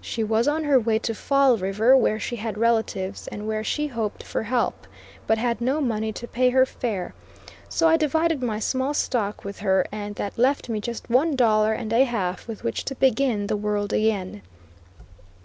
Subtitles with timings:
[0.00, 3.88] She was on her way to Fall River, where she had relatives, and where she
[3.88, 4.86] hoped for help,
[5.26, 7.14] but had no money to pay her fare,
[7.68, 11.72] so I divided my small stock with her, and that left me just one dollar
[11.72, 14.42] and a half with which to begin the world again.